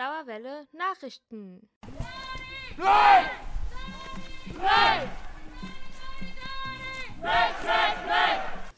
Dauerwelle 0.00 0.66
Nachrichten. 0.72 1.68
Nein! 2.78 3.26
Nein! 4.58 5.10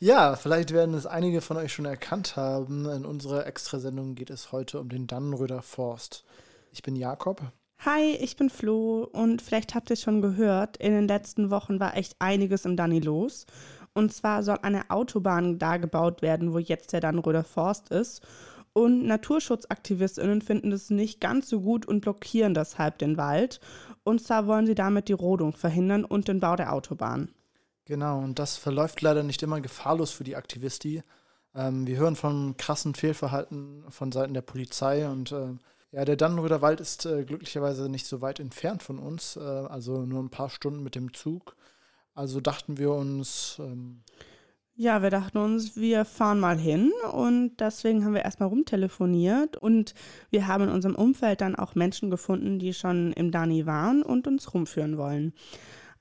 Ja, 0.00 0.34
vielleicht 0.34 0.72
werden 0.72 0.96
es 0.96 1.06
einige 1.06 1.40
von 1.40 1.58
euch 1.58 1.72
schon 1.72 1.84
erkannt 1.84 2.34
haben. 2.34 2.90
In 2.90 3.04
unserer 3.04 3.46
Extrasendung 3.46 4.16
geht 4.16 4.30
es 4.30 4.50
heute 4.50 4.80
um 4.80 4.88
den 4.88 5.06
Dannenröder 5.06 5.62
Forst. 5.62 6.24
Ich 6.72 6.82
bin 6.82 6.96
Jakob. 6.96 7.40
Hi, 7.84 8.16
ich 8.16 8.34
bin 8.34 8.50
Flo 8.50 9.08
und 9.12 9.42
vielleicht 9.42 9.76
habt 9.76 9.90
ihr 9.90 9.94
es 9.94 10.02
schon 10.02 10.22
gehört, 10.22 10.76
in 10.78 10.92
den 10.92 11.06
letzten 11.06 11.52
Wochen 11.52 11.78
war 11.78 11.96
echt 11.96 12.16
einiges 12.18 12.64
im 12.64 12.76
Danny 12.76 12.98
los. 12.98 13.46
Und 13.94 14.12
zwar 14.12 14.42
soll 14.42 14.58
eine 14.62 14.90
Autobahn 14.90 15.60
da 15.60 15.76
gebaut 15.76 16.20
werden, 16.20 16.52
wo 16.52 16.58
jetzt 16.58 16.92
der 16.92 17.00
Dannenröder 17.00 17.44
Forst 17.44 17.90
ist. 17.90 18.26
Und 18.74 19.06
Naturschutzaktivistinnen 19.06 20.40
finden 20.40 20.72
es 20.72 20.88
nicht 20.88 21.20
ganz 21.20 21.48
so 21.48 21.60
gut 21.60 21.86
und 21.86 22.00
blockieren 22.00 22.54
deshalb 22.54 22.98
den 22.98 23.16
Wald. 23.16 23.60
Und 24.02 24.22
zwar 24.22 24.46
wollen 24.46 24.66
sie 24.66 24.74
damit 24.74 25.08
die 25.08 25.12
Rodung 25.12 25.52
verhindern 25.52 26.04
und 26.04 26.28
den 26.28 26.40
Bau 26.40 26.56
der 26.56 26.72
Autobahn. 26.72 27.28
Genau, 27.84 28.20
und 28.20 28.38
das 28.38 28.56
verläuft 28.56 29.02
leider 29.02 29.22
nicht 29.22 29.42
immer 29.42 29.60
gefahrlos 29.60 30.10
für 30.10 30.24
die 30.24 30.36
Aktivisti. 30.36 31.02
Ähm, 31.54 31.86
wir 31.86 31.98
hören 31.98 32.16
von 32.16 32.56
krassen 32.56 32.94
Fehlverhalten 32.94 33.84
von 33.90 34.10
Seiten 34.10 34.34
der 34.34 34.42
Polizei 34.42 35.06
und 35.08 35.32
äh, 35.32 35.48
ja, 35.90 36.06
der 36.06 36.16
Dannenröder 36.16 36.62
Wald 36.62 36.80
ist 36.80 37.04
äh, 37.04 37.24
glücklicherweise 37.24 37.90
nicht 37.90 38.06
so 38.06 38.22
weit 38.22 38.40
entfernt 38.40 38.82
von 38.82 38.98
uns, 38.98 39.36
äh, 39.36 39.40
also 39.40 40.06
nur 40.06 40.22
ein 40.22 40.30
paar 40.30 40.48
Stunden 40.48 40.82
mit 40.82 40.94
dem 40.94 41.12
Zug. 41.12 41.54
Also 42.14 42.40
dachten 42.40 42.78
wir 42.78 42.92
uns. 42.92 43.56
Ähm, 43.58 44.02
ja, 44.74 45.02
wir 45.02 45.10
dachten 45.10 45.38
uns, 45.38 45.76
wir 45.76 46.04
fahren 46.04 46.40
mal 46.40 46.56
hin 46.56 46.92
und 47.12 47.56
deswegen 47.58 48.04
haben 48.04 48.14
wir 48.14 48.22
erstmal 48.22 48.48
rumtelefoniert 48.48 49.56
und 49.56 49.94
wir 50.30 50.46
haben 50.46 50.64
in 50.64 50.70
unserem 50.70 50.94
Umfeld 50.94 51.42
dann 51.42 51.56
auch 51.56 51.74
Menschen 51.74 52.10
gefunden, 52.10 52.58
die 52.58 52.72
schon 52.72 53.12
im 53.12 53.30
Dani 53.30 53.66
waren 53.66 54.02
und 54.02 54.26
uns 54.26 54.54
rumführen 54.54 54.96
wollen. 54.96 55.34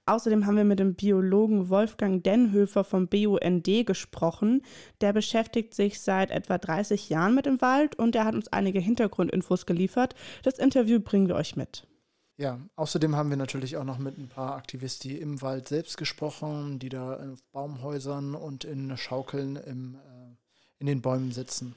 Außerdem 0.05 0.45
haben 0.45 0.57
wir 0.57 0.63
mit 0.63 0.79
dem 0.79 0.95
Biologen 0.95 1.69
Wolfgang 1.69 2.23
Denhöfer 2.23 2.83
vom 2.83 3.07
BUND 3.07 3.85
gesprochen. 3.85 4.61
Der 4.99 5.13
beschäftigt 5.13 5.73
sich 5.73 5.99
seit 5.99 6.31
etwa 6.31 6.57
30 6.57 7.09
Jahren 7.09 7.35
mit 7.35 7.45
dem 7.45 7.61
Wald 7.61 7.99
und 7.99 8.15
er 8.15 8.25
hat 8.25 8.35
uns 8.35 8.47
einige 8.47 8.79
Hintergrundinfos 8.79 9.65
geliefert. 9.65 10.15
Das 10.43 10.57
Interview 10.57 10.99
bringen 10.99 11.27
wir 11.27 11.35
euch 11.35 11.55
mit. 11.55 11.87
Ja, 12.37 12.59
außerdem 12.75 13.15
haben 13.15 13.29
wir 13.29 13.37
natürlich 13.37 13.77
auch 13.77 13.83
noch 13.83 13.99
mit 13.99 14.17
ein 14.17 14.29
paar 14.29 14.55
Aktivisten 14.55 15.11
im 15.17 15.41
Wald 15.41 15.67
selbst 15.67 15.97
gesprochen, 15.97 16.79
die 16.79 16.89
da 16.89 17.15
in 17.15 17.37
Baumhäusern 17.51 18.35
und 18.35 18.63
in 18.63 18.95
Schaukeln 18.97 19.57
im, 19.57 19.95
äh, 19.95 20.35
in 20.79 20.87
den 20.87 21.01
Bäumen 21.01 21.31
sitzen. 21.31 21.75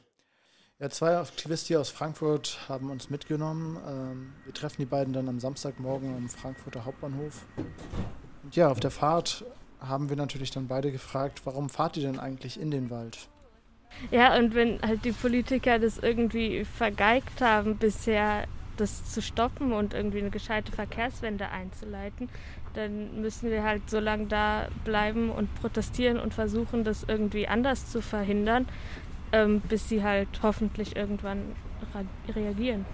Ja, 0.80 0.90
zwei 0.90 1.16
Aktivisten 1.16 1.76
aus 1.76 1.90
Frankfurt 1.90 2.58
haben 2.68 2.90
uns 2.90 3.08
mitgenommen. 3.08 3.78
Ähm, 3.86 4.32
wir 4.44 4.52
treffen 4.52 4.82
die 4.82 4.86
beiden 4.86 5.12
dann 5.12 5.28
am 5.28 5.38
Samstagmorgen 5.38 6.14
am 6.16 6.28
Frankfurter 6.28 6.84
Hauptbahnhof. 6.84 7.46
Und 8.42 8.56
ja, 8.56 8.68
auf 8.68 8.80
der 8.80 8.90
Fahrt 8.90 9.44
haben 9.80 10.08
wir 10.08 10.16
natürlich 10.16 10.50
dann 10.50 10.66
beide 10.66 10.90
gefragt, 10.90 11.42
warum 11.44 11.68
fahrt 11.68 11.96
ihr 11.96 12.02
denn 12.02 12.18
eigentlich 12.18 12.58
in 12.60 12.70
den 12.70 12.90
Wald? 12.90 13.28
Ja, 14.10 14.36
und 14.36 14.54
wenn 14.54 14.80
halt 14.82 15.04
die 15.04 15.12
Politiker 15.12 15.78
das 15.78 15.98
irgendwie 15.98 16.64
vergeigt 16.64 17.40
haben, 17.40 17.76
bisher 17.76 18.46
das 18.76 19.04
zu 19.04 19.22
stoppen 19.22 19.72
und 19.72 19.94
irgendwie 19.94 20.18
eine 20.18 20.30
gescheite 20.30 20.72
Verkehrswende 20.72 21.48
einzuleiten, 21.50 22.28
dann 22.74 23.20
müssen 23.20 23.50
wir 23.50 23.62
halt 23.62 23.88
so 23.88 24.00
lange 24.00 24.26
da 24.26 24.68
bleiben 24.84 25.30
und 25.30 25.54
protestieren 25.56 26.18
und 26.18 26.34
versuchen, 26.34 26.84
das 26.84 27.04
irgendwie 27.06 27.46
anders 27.48 27.90
zu 27.90 28.02
verhindern, 28.02 28.66
ähm, 29.32 29.60
bis 29.60 29.88
sie 29.88 30.02
halt 30.02 30.28
hoffentlich 30.42 30.96
irgendwann 30.96 31.54
reagieren. 32.34 32.84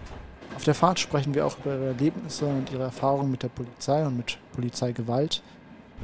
Auf 0.55 0.64
der 0.64 0.75
Fahrt 0.75 0.98
sprechen 0.98 1.34
wir 1.34 1.47
auch 1.47 1.58
über 1.58 1.75
ihre 1.75 1.86
Erlebnisse 1.86 2.45
und 2.45 2.70
ihre 2.70 2.83
Erfahrungen 2.83 3.31
mit 3.31 3.42
der 3.42 3.48
Polizei 3.48 4.05
und 4.05 4.17
mit 4.17 4.39
Polizeigewalt. 4.53 5.42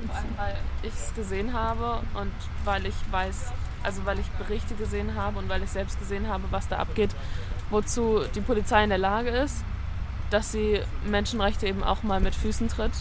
Vor 0.07 0.15
allem, 0.15 0.25
weil 0.37 0.55
ich 0.83 0.93
es 0.93 1.15
gesehen 1.15 1.53
habe 1.53 2.03
und 2.15 2.33
weil 2.65 2.87
ich 2.87 2.95
weiß, 3.11 3.53
also 3.87 4.05
weil 4.05 4.19
ich 4.19 4.27
Berichte 4.33 4.75
gesehen 4.75 5.15
habe 5.15 5.39
und 5.39 5.49
weil 5.49 5.63
ich 5.63 5.71
selbst 5.71 5.99
gesehen 5.99 6.29
habe, 6.29 6.45
was 6.51 6.69
da 6.69 6.79
abgeht, 6.79 7.15
wozu 7.71 8.21
die 8.35 8.41
Polizei 8.41 8.83
in 8.83 8.91
der 8.91 8.99
Lage 8.99 9.31
ist, 9.31 9.65
dass 10.31 10.53
sie 10.53 10.81
Menschenrechte 11.09 11.67
eben 11.67 11.85
auch 11.85 12.03
mal 12.03 12.21
mit 12.21 12.35
Füßen 12.35 12.69
tritt, 12.69 12.93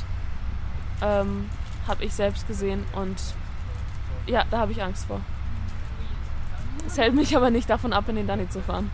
ähm, 1.02 1.50
habe 1.88 2.06
ich 2.06 2.14
selbst 2.14 2.48
gesehen 2.48 2.86
und 2.94 3.18
ja, 4.28 4.44
da 4.52 4.60
habe 4.60 4.72
ich 4.72 4.82
Angst 4.82 5.06
vor. 5.06 5.22
Es 6.86 6.98
hält 6.98 7.16
mich 7.16 7.36
aber 7.36 7.50
nicht 7.50 7.70
davon 7.70 7.92
ab, 7.92 8.08
in 8.08 8.16
den 8.16 8.28
Danny 8.28 8.48
zu 8.48 8.62
fahren. 8.62 8.92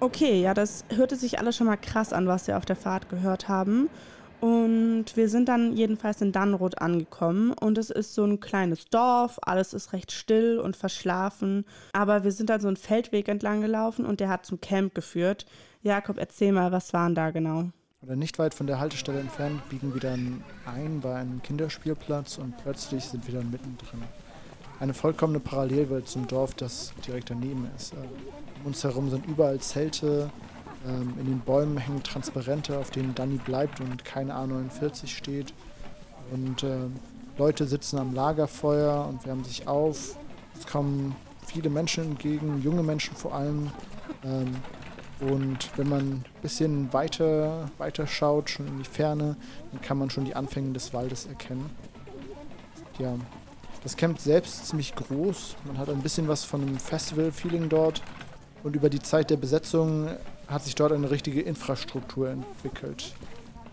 Okay, 0.00 0.40
ja, 0.40 0.54
das 0.54 0.84
hörte 0.94 1.16
sich 1.16 1.38
alles 1.38 1.56
schon 1.56 1.66
mal 1.66 1.76
krass 1.76 2.12
an, 2.12 2.26
was 2.26 2.46
wir 2.46 2.56
auf 2.56 2.64
der 2.64 2.76
Fahrt 2.76 3.08
gehört 3.10 3.48
haben. 3.48 3.88
Und 4.40 5.06
wir 5.14 5.28
sind 5.28 5.48
dann 5.48 5.74
jedenfalls 5.76 6.20
in 6.20 6.32
Dannroth 6.32 6.80
angekommen 6.80 7.52
und 7.52 7.78
es 7.78 7.90
ist 7.90 8.14
so 8.14 8.24
ein 8.24 8.40
kleines 8.40 8.84
Dorf, 8.86 9.38
alles 9.42 9.72
ist 9.72 9.92
recht 9.92 10.12
still 10.12 10.58
und 10.58 10.76
verschlafen. 10.76 11.64
Aber 11.92 12.24
wir 12.24 12.32
sind 12.32 12.50
dann 12.50 12.60
so 12.60 12.68
einen 12.68 12.76
Feldweg 12.76 13.28
entlang 13.28 13.62
gelaufen 13.62 14.04
und 14.04 14.20
der 14.20 14.28
hat 14.28 14.44
zum 14.44 14.60
Camp 14.60 14.94
geführt. 14.94 15.46
Jakob, 15.82 16.18
erzähl 16.18 16.52
mal, 16.52 16.72
was 16.72 16.92
waren 16.92 17.14
da 17.14 17.30
genau? 17.30 17.70
Oder 18.02 18.16
nicht 18.16 18.38
weit 18.38 18.52
von 18.52 18.66
der 18.66 18.80
Haltestelle 18.80 19.20
entfernt 19.20 19.66
biegen 19.70 19.94
wir 19.94 20.00
dann 20.00 20.44
ein 20.66 21.00
bei 21.00 21.14
einem 21.14 21.42
Kinderspielplatz 21.42 22.36
und 22.36 22.54
plötzlich 22.58 23.04
sind 23.04 23.26
wir 23.26 23.34
dann 23.34 23.50
mittendrin 23.50 24.02
eine 24.80 24.94
vollkommene 24.94 25.40
Parallelwelt 25.40 26.08
zum 26.08 26.26
Dorf, 26.26 26.54
das 26.54 26.92
direkt 27.06 27.30
daneben 27.30 27.68
ist. 27.76 27.94
Um 28.60 28.66
uns 28.66 28.84
herum 28.84 29.10
sind 29.10 29.26
überall 29.26 29.58
Zelte, 29.60 30.30
ähm, 30.86 31.14
in 31.18 31.26
den 31.26 31.40
Bäumen 31.40 31.78
hängen 31.78 32.02
Transparente, 32.02 32.78
auf 32.78 32.90
denen 32.90 33.14
Danny 33.14 33.36
bleibt 33.36 33.80
und 33.80 34.04
keine 34.04 34.34
A49 34.34 35.08
steht. 35.08 35.54
Und 36.30 36.62
äh, 36.62 36.88
Leute 37.38 37.66
sitzen 37.66 37.98
am 37.98 38.14
Lagerfeuer 38.14 39.06
und 39.08 39.26
wärmen 39.26 39.44
sich 39.44 39.66
auf. 39.66 40.16
Es 40.58 40.66
kommen 40.66 41.16
viele 41.46 41.70
Menschen 41.70 42.04
entgegen, 42.04 42.62
junge 42.62 42.82
Menschen 42.82 43.16
vor 43.16 43.34
allem. 43.34 43.70
Ähm, 44.24 44.54
und 45.20 45.70
wenn 45.76 45.88
man 45.88 46.00
ein 46.00 46.24
bisschen 46.42 46.92
weiter, 46.92 47.70
weiter 47.78 48.06
schaut, 48.06 48.50
schon 48.50 48.66
in 48.66 48.78
die 48.78 48.88
Ferne, 48.88 49.36
dann 49.72 49.80
kann 49.80 49.98
man 49.98 50.10
schon 50.10 50.24
die 50.24 50.34
Anfänge 50.34 50.72
des 50.72 50.92
Waldes 50.92 51.26
erkennen. 51.26 51.70
Ja, 52.98 53.14
das 53.82 53.96
Camp 53.96 54.18
selbst 54.18 54.54
ist 54.54 54.68
ziemlich 54.68 54.94
groß. 54.94 55.56
Man 55.66 55.78
hat 55.78 55.88
ein 55.88 56.02
bisschen 56.02 56.28
was 56.28 56.44
von 56.44 56.62
einem 56.62 56.78
Festival-Feeling 56.78 57.68
dort. 57.68 58.02
Und 58.62 58.76
über 58.76 58.88
die 58.88 59.00
Zeit 59.00 59.30
der 59.30 59.36
Besetzung 59.36 60.08
hat 60.48 60.62
sich 60.64 60.74
dort 60.74 60.92
eine 60.92 61.10
richtige 61.10 61.40
Infrastruktur 61.40 62.30
entwickelt. 62.30 63.14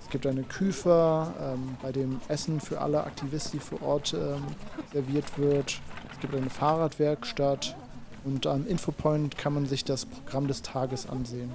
Es 0.02 0.10
gibt 0.10 0.26
eine 0.26 0.44
Küfer, 0.44 1.34
ähm, 1.40 1.78
bei 1.82 1.92
dem 1.92 2.20
Essen 2.28 2.60
für 2.60 2.82
alle 2.82 3.04
Aktivisten, 3.04 3.60
vor 3.60 3.82
Ort 3.82 4.14
ähm, 4.14 4.44
serviert 4.92 5.38
wird. 5.38 5.80
Es 6.12 6.20
gibt 6.20 6.36
eine 6.36 6.50
Fahrradwerkstatt. 6.50 7.76
Und 8.24 8.46
am 8.46 8.68
Infopoint 8.68 9.38
kann 9.38 9.54
man 9.54 9.66
sich 9.66 9.84
das 9.84 10.06
Programm 10.06 10.48
des 10.48 10.62
Tages 10.62 11.10
ansehen, 11.10 11.52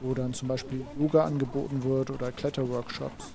wo 0.00 0.14
dann 0.14 0.34
zum 0.34 0.48
Beispiel 0.48 0.84
Yoga 0.98 1.24
angeboten 1.24 1.84
wird 1.84 2.10
oder 2.10 2.32
Kletterworkshops. 2.32 3.26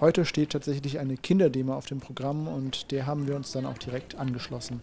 Heute 0.00 0.24
steht 0.24 0.50
tatsächlich 0.50 0.98
eine 0.98 1.16
Kinderdemo 1.16 1.74
auf 1.74 1.86
dem 1.86 2.00
Programm 2.00 2.48
und 2.48 2.90
der 2.90 3.06
haben 3.06 3.26
wir 3.26 3.36
uns 3.36 3.52
dann 3.52 3.66
auch 3.66 3.78
direkt 3.78 4.16
angeschlossen. 4.16 4.80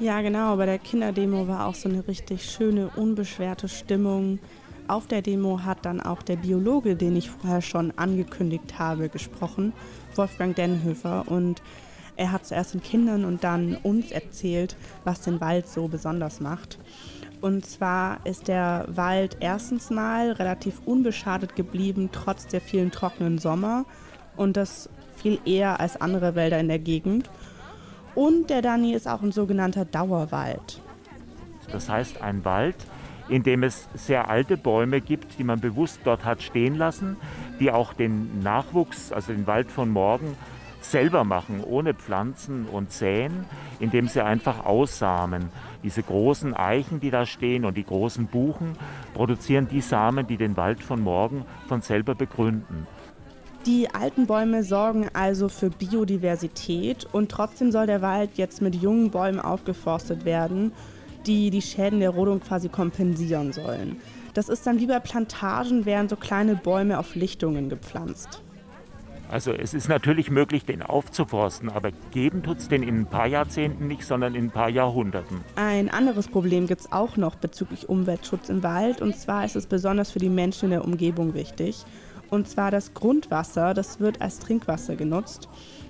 Ja, 0.00 0.22
genau. 0.22 0.56
Bei 0.56 0.66
der 0.66 0.80
Kinderdemo 0.80 1.46
war 1.46 1.66
auch 1.66 1.74
so 1.76 1.88
eine 1.88 2.06
richtig 2.08 2.44
schöne, 2.44 2.90
unbeschwerte 2.96 3.68
Stimmung. 3.68 4.40
Auf 4.88 5.06
der 5.06 5.22
Demo 5.22 5.60
hat 5.62 5.86
dann 5.86 6.00
auch 6.00 6.20
der 6.20 6.34
Biologe, 6.34 6.96
den 6.96 7.14
ich 7.14 7.30
vorher 7.30 7.62
schon 7.62 7.92
angekündigt 7.96 8.78
habe, 8.78 9.08
gesprochen, 9.08 9.72
Wolfgang 10.16 10.56
Denhöfer. 10.56 11.28
Und 11.28 11.62
er 12.16 12.32
hat 12.32 12.44
zuerst 12.44 12.74
den 12.74 12.82
Kindern 12.82 13.24
und 13.24 13.44
dann 13.44 13.76
uns 13.84 14.10
erzählt, 14.10 14.76
was 15.04 15.20
den 15.20 15.40
Wald 15.40 15.68
so 15.68 15.86
besonders 15.86 16.40
macht. 16.40 16.78
Und 17.40 17.64
zwar 17.64 18.18
ist 18.26 18.48
der 18.48 18.86
Wald 18.88 19.36
erstens 19.38 19.90
mal 19.90 20.32
relativ 20.32 20.80
unbeschadet 20.86 21.54
geblieben, 21.54 22.08
trotz 22.10 22.48
der 22.48 22.60
vielen 22.60 22.90
trockenen 22.90 23.38
Sommer. 23.38 23.84
Und 24.36 24.56
das 24.56 24.88
viel 25.16 25.38
eher 25.44 25.78
als 25.78 26.00
andere 26.00 26.34
Wälder 26.34 26.58
in 26.58 26.68
der 26.68 26.80
Gegend. 26.80 27.30
Und 28.14 28.50
der 28.50 28.62
Dani 28.62 28.92
ist 28.92 29.08
auch 29.08 29.22
ein 29.22 29.32
sogenannter 29.32 29.84
Dauerwald. 29.84 30.80
Das 31.70 31.88
heißt 31.88 32.22
ein 32.22 32.44
Wald, 32.44 32.76
in 33.28 33.42
dem 33.42 33.62
es 33.62 33.88
sehr 33.94 34.28
alte 34.28 34.56
Bäume 34.56 35.00
gibt, 35.00 35.38
die 35.38 35.44
man 35.44 35.60
bewusst 35.60 36.00
dort 36.04 36.24
hat 36.24 36.42
stehen 36.42 36.76
lassen, 36.76 37.16
die 37.58 37.70
auch 37.70 37.92
den 37.92 38.40
Nachwuchs, 38.42 39.12
also 39.12 39.32
den 39.32 39.46
Wald 39.46 39.70
von 39.70 39.90
morgen, 39.90 40.36
selber 40.80 41.24
machen, 41.24 41.64
ohne 41.64 41.94
Pflanzen 41.94 42.66
und 42.66 42.92
Säen, 42.92 43.46
indem 43.80 44.06
sie 44.06 44.22
einfach 44.22 44.64
aussamen. 44.64 45.48
Diese 45.82 46.02
großen 46.02 46.54
Eichen, 46.54 47.00
die 47.00 47.10
da 47.10 47.24
stehen 47.26 47.64
und 47.64 47.76
die 47.76 47.84
großen 47.84 48.26
Buchen 48.26 48.76
produzieren 49.14 49.66
die 49.68 49.80
Samen, 49.80 50.26
die 50.26 50.36
den 50.36 50.56
Wald 50.56 50.82
von 50.82 51.00
morgen 51.00 51.44
von 51.68 51.80
selber 51.80 52.14
begründen. 52.14 52.86
Die 53.66 53.88
alten 53.94 54.26
Bäume 54.26 54.62
sorgen 54.62 55.08
also 55.14 55.48
für 55.48 55.70
Biodiversität 55.70 57.06
und 57.12 57.30
trotzdem 57.30 57.72
soll 57.72 57.86
der 57.86 58.02
Wald 58.02 58.30
jetzt 58.34 58.60
mit 58.60 58.74
jungen 58.74 59.10
Bäumen 59.10 59.40
aufgeforstet 59.40 60.24
werden. 60.24 60.72
die 61.26 61.50
die 61.50 61.62
Schäden 61.62 62.00
der 62.00 62.10
Rodung 62.10 62.40
quasi 62.40 62.68
kompensieren 62.68 63.52
sollen. 63.52 63.96
Das 64.34 64.48
ist 64.48 64.66
dann 64.66 64.80
wie 64.80 64.86
bei 64.86 64.98
Plantagen, 65.00 65.86
werden 65.86 66.08
so 66.08 66.16
kleine 66.16 66.56
Bäume 66.56 66.98
auf 66.98 67.14
Lichtungen 67.14 67.68
gepflanzt. 67.68 68.42
Also 69.30 69.52
es 69.52 69.72
ist 69.72 69.88
natürlich 69.88 70.30
möglich, 70.30 70.64
den 70.66 70.82
aufzuforsten, 70.82 71.70
aber 71.70 71.90
geben 72.12 72.42
tut 72.42 72.58
es 72.58 72.68
den 72.68 72.82
in 72.82 73.00
ein 73.00 73.06
paar 73.06 73.26
Jahrzehnten 73.26 73.88
nicht, 73.88 74.04
sondern 74.04 74.34
in 74.34 74.44
ein 74.44 74.50
paar 74.50 74.68
Jahrhunderten. 74.68 75.40
Ein 75.56 75.88
anderes 75.88 76.28
Problem 76.28 76.66
gibt 76.66 76.82
es 76.82 76.92
auch 76.92 77.16
noch 77.16 77.36
bezüglich 77.36 77.88
Umweltschutz 77.88 78.50
im 78.50 78.62
Wald. 78.62 79.00
Und 79.00 79.16
zwar 79.16 79.44
ist 79.44 79.56
es 79.56 79.66
besonders 79.66 80.10
für 80.10 80.18
die 80.18 80.28
Menschen 80.28 80.66
in 80.66 80.70
der 80.72 80.84
Umgebung 80.84 81.32
wichtig. 81.32 81.84
Und 82.30 82.48
zwar 82.48 82.70
das 82.70 82.94
Grundwasser, 82.94 83.74
das 83.74 84.00
wird 84.00 84.20
als 84.20 84.38
Trinkwasser 84.38 84.96
genutzt. 84.96 85.48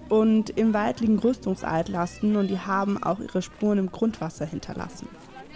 Und 0.08 0.50
im 0.50 0.74
Wald 0.74 1.00
liegen 1.00 1.18
Rüstungsaltlasten 1.18 2.36
und 2.36 2.48
die 2.48 2.58
haben 2.58 3.02
auch 3.02 3.20
ihre 3.20 3.40
Spuren 3.40 3.78
im 3.78 3.90
Grundwasser 3.90 4.44
hinterlassen. 4.44 5.08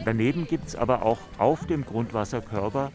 Daneben 0.04 0.46
gibt 0.46 0.68
es 0.68 0.76
aber 0.76 1.02
auch 1.02 1.18
auf 1.38 1.66
dem 1.66 1.84
Grundwasserkörper 1.84 2.92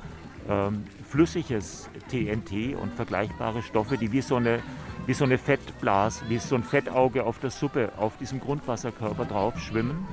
ähm, 0.49 0.85
flüssiges 1.07 1.89
TNT 2.09 2.75
und 2.75 2.93
vergleichbare 2.95 3.61
Stoffe, 3.61 3.97
die 3.97 4.11
wie 4.11 4.21
so 4.21 4.37
eine 4.37 4.59
wie 5.05 5.13
so 5.13 5.25
eine 5.25 5.37
Fettblase, 5.37 6.23
wie 6.29 6.37
so 6.37 6.55
ein 6.55 6.63
Fettauge 6.63 7.25
auf 7.25 7.39
der 7.39 7.49
Suppe 7.49 7.91
auf 7.97 8.15
diesem 8.17 8.39
Grundwasserkörper 8.39 9.25
drauf 9.25 9.59
schwimmen 9.59 10.07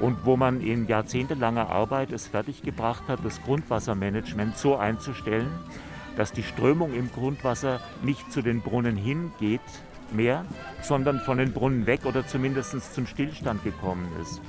und 0.00 0.26
wo 0.26 0.36
man 0.36 0.60
in 0.60 0.86
jahrzehntelanger 0.86 1.70
Arbeit 1.70 2.12
es 2.12 2.26
fertiggebracht 2.26 3.08
hat, 3.08 3.24
das 3.24 3.40
Grundwassermanagement 3.42 4.58
so 4.58 4.76
einzustellen, 4.76 5.48
dass 6.16 6.32
die 6.32 6.42
Strömung 6.42 6.94
im 6.94 7.10
Grundwasser 7.10 7.80
nicht 8.02 8.32
zu 8.32 8.42
den 8.42 8.60
Brunnen 8.60 8.96
hingeht 8.96 9.60
mehr, 10.12 10.44
sondern 10.82 11.20
von 11.20 11.38
den 11.38 11.52
Brunnen 11.52 11.86
weg 11.86 12.04
oder 12.04 12.26
zumindest 12.26 12.94
zum 12.94 13.06
Stillstand 13.06 13.64
gekommen 13.64 14.06
ist. 14.20 14.40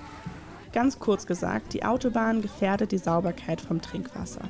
Ganz 0.74 1.00
kurz 1.00 1.26
gesagt, 1.26 1.74
die 1.74 1.86
Autobahn 1.86 2.42
gefährdet 2.42 2.92
die 2.92 2.98
Sauberkeit 2.98 3.62
vom 3.62 3.82
Trinkwasser. 3.82 4.42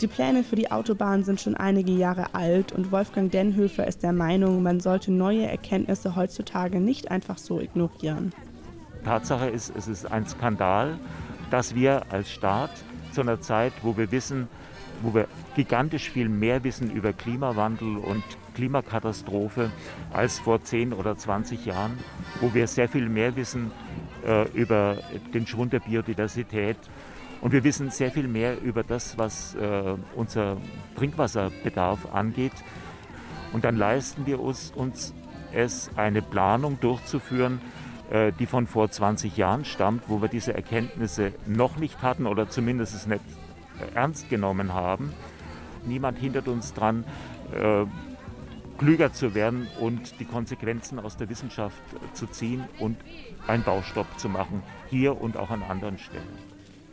Die 0.00 0.06
Pläne 0.06 0.44
für 0.44 0.56
die 0.56 0.70
Autobahn 0.70 1.24
sind 1.24 1.40
schon 1.40 1.56
einige 1.56 1.92
Jahre 1.92 2.34
alt 2.34 2.72
und 2.72 2.92
Wolfgang 2.92 3.30
Denhöfer 3.30 3.86
ist 3.86 4.02
der 4.02 4.12
Meinung, 4.12 4.62
man 4.62 4.80
sollte 4.80 5.10
neue 5.10 5.46
Erkenntnisse 5.46 6.16
heutzutage 6.16 6.80
nicht 6.80 7.10
einfach 7.10 7.38
so 7.38 7.60
ignorieren. 7.60 8.32
Tatsache 9.04 9.48
ist, 9.48 9.74
es 9.74 9.88
ist 9.88 10.10
ein 10.10 10.26
Skandal, 10.26 10.98
dass 11.50 11.74
wir 11.74 12.02
als 12.10 12.30
Staat 12.30 12.70
zu 13.12 13.22
einer 13.22 13.40
Zeit, 13.40 13.72
wo 13.82 13.96
wir 13.96 14.10
wissen, 14.10 14.48
wo 15.02 15.14
wir 15.14 15.28
gigantisch 15.54 16.10
viel 16.10 16.28
mehr 16.28 16.64
wissen 16.64 16.90
über 16.90 17.12
Klimawandel 17.12 17.96
und 17.96 18.22
Klimakatastrophe 18.54 19.70
als 20.12 20.38
vor 20.38 20.62
10 20.62 20.92
oder 20.92 21.16
20 21.16 21.66
Jahren, 21.66 21.98
wo 22.40 22.54
wir 22.54 22.66
sehr 22.66 22.88
viel 22.88 23.08
mehr 23.08 23.36
wissen 23.36 23.70
äh, 24.26 24.48
über 24.52 24.98
den 25.34 25.46
Schwund 25.46 25.72
der 25.72 25.80
Biodiversität, 25.80 26.78
und 27.40 27.52
wir 27.52 27.64
wissen 27.64 27.90
sehr 27.90 28.10
viel 28.10 28.28
mehr 28.28 28.60
über 28.62 28.82
das, 28.82 29.18
was 29.18 29.54
äh, 29.54 29.94
unser 30.14 30.56
Trinkwasserbedarf 30.96 32.12
angeht. 32.12 32.52
Und 33.52 33.64
dann 33.64 33.76
leisten 33.76 34.26
wir 34.26 34.40
uns, 34.40 34.72
uns 34.74 35.14
es, 35.52 35.90
eine 35.96 36.22
Planung 36.22 36.80
durchzuführen, 36.80 37.60
äh, 38.10 38.32
die 38.38 38.46
von 38.46 38.66
vor 38.66 38.90
20 38.90 39.36
Jahren 39.36 39.64
stammt, 39.64 40.04
wo 40.08 40.20
wir 40.20 40.28
diese 40.28 40.54
Erkenntnisse 40.54 41.32
noch 41.46 41.76
nicht 41.76 42.02
hatten 42.02 42.26
oder 42.26 42.48
zumindest 42.48 42.94
es 42.94 43.06
nicht 43.06 43.22
ernst 43.94 44.28
genommen 44.28 44.72
haben. 44.72 45.12
Niemand 45.84 46.18
hindert 46.18 46.48
uns 46.48 46.74
daran, 46.74 47.04
äh, 47.52 47.86
klüger 48.78 49.12
zu 49.12 49.34
werden 49.34 49.68
und 49.80 50.20
die 50.20 50.24
Konsequenzen 50.24 50.98
aus 50.98 51.16
der 51.16 51.28
Wissenschaft 51.28 51.82
zu 52.12 52.26
ziehen 52.26 52.64
und 52.78 52.96
einen 53.46 53.62
Baustopp 53.62 54.06
zu 54.18 54.28
machen, 54.28 54.62
hier 54.90 55.20
und 55.20 55.36
auch 55.36 55.50
an 55.50 55.62
anderen 55.62 55.98
Stellen. 55.98 56.38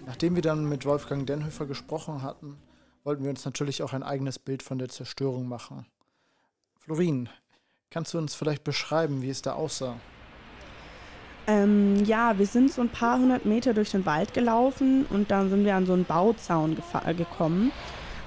Nachdem 0.05 0.35
wir 0.35 0.41
dann 0.41 0.67
mit 0.67 0.85
Wolfgang 0.85 1.25
Denhöfer 1.25 1.65
gesprochen 1.65 2.21
hatten, 2.21 2.57
wollten 3.03 3.23
wir 3.23 3.29
uns 3.29 3.45
natürlich 3.45 3.83
auch 3.83 3.93
ein 3.93 4.03
eigenes 4.03 4.39
Bild 4.39 4.63
von 4.63 4.77
der 4.77 4.89
Zerstörung 4.89 5.47
machen. 5.47 5.85
Florin, 6.79 7.29
kannst 7.89 8.13
du 8.13 8.17
uns 8.17 8.35
vielleicht 8.35 8.63
beschreiben, 8.63 9.21
wie 9.21 9.29
es 9.29 9.41
da 9.41 9.53
aussah? 9.53 9.95
Ähm, 11.45 12.05
ja, 12.05 12.37
wir 12.37 12.45
sind 12.45 12.71
so 12.71 12.81
ein 12.81 12.89
paar 12.89 13.19
hundert 13.19 13.45
Meter 13.45 13.73
durch 13.73 13.91
den 13.91 14.05
Wald 14.05 14.33
gelaufen 14.33 15.05
und 15.09 15.29
dann 15.29 15.49
sind 15.49 15.65
wir 15.65 15.75
an 15.75 15.85
so 15.85 15.93
einen 15.93 16.05
Bauzaun 16.05 16.77
äh, 17.05 17.13
gekommen. 17.13 17.71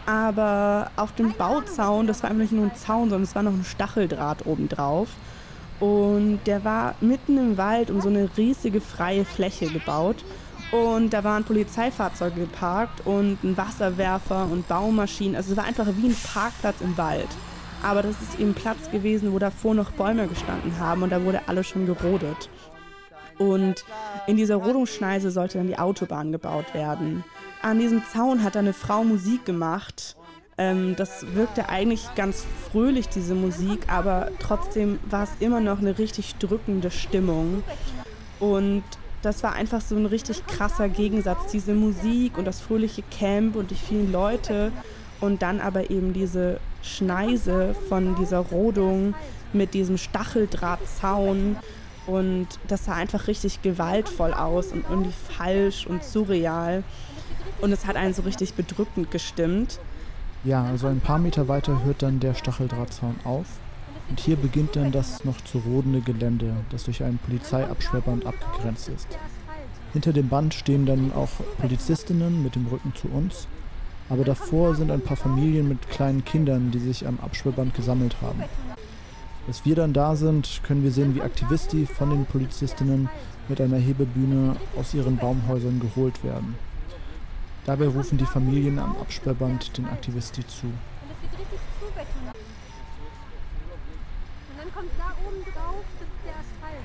Aber 0.04 0.90
auf 0.96 1.14
dem 1.14 1.32
Bauzaun, 1.32 2.06
das 2.06 2.22
war 2.22 2.32
nicht 2.32 2.52
nur 2.52 2.66
ein 2.66 2.76
Zaun, 2.76 3.08
sondern 3.08 3.22
es 3.22 3.34
war 3.34 3.42
noch 3.42 3.52
ein 3.52 3.64
Stacheldraht 3.64 4.46
obendrauf. 4.46 5.08
Und 5.80 6.40
der 6.46 6.64
war 6.64 6.94
mitten 7.00 7.38
im 7.38 7.56
Wald 7.56 7.90
um 7.90 8.00
so 8.00 8.08
eine 8.08 8.28
riesige 8.36 8.80
freie 8.80 9.24
Fläche 9.24 9.66
gebaut. 9.66 10.24
Und 10.70 11.10
da 11.10 11.24
waren 11.24 11.44
Polizeifahrzeuge 11.44 12.40
geparkt 12.40 13.06
und 13.06 13.42
ein 13.42 13.56
Wasserwerfer 13.56 14.48
und 14.50 14.68
Baumaschinen. 14.68 15.36
Also 15.36 15.52
es 15.52 15.56
war 15.56 15.64
einfach 15.64 15.86
wie 15.96 16.08
ein 16.08 16.16
Parkplatz 16.32 16.76
im 16.80 16.96
Wald. 16.96 17.28
Aber 17.82 18.02
das 18.02 18.20
ist 18.22 18.38
eben 18.38 18.54
Platz 18.54 18.90
gewesen, 18.90 19.32
wo 19.32 19.38
davor 19.38 19.74
noch 19.74 19.90
Bäume 19.92 20.26
gestanden 20.26 20.78
haben 20.78 21.02
und 21.02 21.10
da 21.10 21.22
wurde 21.22 21.40
alles 21.46 21.68
schon 21.68 21.86
gerodet. 21.86 22.48
Und 23.38 23.84
in 24.26 24.36
dieser 24.36 24.56
Rodungsschneise 24.56 25.30
sollte 25.30 25.58
dann 25.58 25.66
die 25.66 25.78
Autobahn 25.78 26.32
gebaut 26.32 26.74
werden. 26.74 27.24
An 27.62 27.78
diesem 27.78 28.02
Zaun 28.12 28.42
hat 28.42 28.56
eine 28.56 28.72
Frau 28.72 29.04
Musik 29.04 29.44
gemacht. 29.44 30.16
Ähm, 30.58 30.94
das 30.96 31.34
wirkte 31.34 31.68
eigentlich 31.68 32.06
ganz 32.14 32.44
fröhlich, 32.70 33.08
diese 33.08 33.34
Musik, 33.34 33.88
aber 33.88 34.30
trotzdem 34.38 34.98
war 35.04 35.24
es 35.24 35.30
immer 35.40 35.60
noch 35.60 35.80
eine 35.80 35.98
richtig 35.98 36.36
drückende 36.36 36.90
Stimmung. 36.90 37.62
Und 38.40 38.84
das 39.22 39.42
war 39.42 39.54
einfach 39.54 39.80
so 39.80 39.96
ein 39.96 40.06
richtig 40.06 40.46
krasser 40.46 40.88
Gegensatz, 40.88 41.50
diese 41.50 41.74
Musik 41.74 42.38
und 42.38 42.44
das 42.44 42.60
fröhliche 42.60 43.02
Camp 43.10 43.56
und 43.56 43.70
die 43.70 43.74
vielen 43.74 44.12
Leute 44.12 44.72
und 45.20 45.42
dann 45.42 45.60
aber 45.60 45.90
eben 45.90 46.12
diese 46.12 46.60
Schneise 46.82 47.74
von 47.88 48.14
dieser 48.16 48.38
Rodung 48.38 49.14
mit 49.52 49.74
diesem 49.74 49.98
Stacheldrahtzaun 49.98 51.56
und 52.06 52.46
das 52.68 52.84
sah 52.84 52.94
einfach 52.94 53.26
richtig 53.26 53.62
gewaltvoll 53.62 54.32
aus 54.32 54.72
und 54.72 54.84
irgendwie 54.88 55.14
falsch 55.36 55.86
und 55.86 56.04
surreal 56.04 56.82
und 57.60 57.72
es 57.72 57.86
hat 57.86 57.96
einen 57.96 58.14
so 58.14 58.22
richtig 58.22 58.54
bedrückend 58.54 59.10
gestimmt. 59.10 59.80
Ja, 60.44 60.64
also 60.64 60.86
ein 60.86 61.00
paar 61.00 61.18
Meter 61.18 61.48
weiter 61.48 61.84
hört 61.84 62.02
dann 62.02 62.20
der 62.20 62.34
Stacheldrahtzaun 62.34 63.16
auf 63.24 63.46
und 64.08 64.20
hier 64.20 64.36
beginnt 64.36 64.76
dann 64.76 64.92
das 64.92 65.24
noch 65.24 65.40
zu 65.40 65.58
rodende 65.58 66.00
Gelände, 66.00 66.52
das 66.70 66.84
durch 66.84 67.02
einen 67.02 67.18
Polizeiabsperrband 67.18 68.26
abgegrenzt 68.26 68.88
ist. 68.88 69.08
Hinter 69.92 70.12
dem 70.12 70.28
Band 70.28 70.54
stehen 70.54 70.86
dann 70.86 71.12
auch 71.12 71.30
Polizistinnen 71.58 72.42
mit 72.42 72.54
dem 72.54 72.66
Rücken 72.66 72.92
zu 72.94 73.08
uns, 73.08 73.48
aber 74.08 74.24
davor 74.24 74.74
sind 74.74 74.90
ein 74.90 75.00
paar 75.00 75.16
Familien 75.16 75.68
mit 75.68 75.88
kleinen 75.88 76.24
Kindern, 76.24 76.70
die 76.70 76.78
sich 76.78 77.06
am 77.06 77.18
Absperrband 77.20 77.74
gesammelt 77.74 78.16
haben. 78.20 78.44
Als 79.46 79.64
wir 79.64 79.76
dann 79.76 79.92
da 79.92 80.16
sind, 80.16 80.60
können 80.64 80.82
wir 80.82 80.90
sehen, 80.90 81.14
wie 81.14 81.22
Aktivisti 81.22 81.86
von 81.86 82.10
den 82.10 82.26
Polizistinnen 82.26 83.08
mit 83.48 83.60
einer 83.60 83.78
Hebebühne 83.78 84.56
aus 84.76 84.92
ihren 84.94 85.16
Baumhäusern 85.16 85.80
geholt 85.80 86.24
werden. 86.24 86.56
Dabei 87.64 87.86
rufen 87.86 88.18
die 88.18 88.26
Familien 88.26 88.78
am 88.78 88.96
Absperrband 88.96 89.76
den 89.76 89.86
Aktivisti 89.86 90.46
zu. 90.46 90.66
kommt 94.76 94.92
da 94.98 95.08
oben 95.24 95.40
drauf, 95.40 95.84
das 95.96 96.04
ist 96.04 96.20
der 96.20 96.36
Asphalt. 96.36 96.84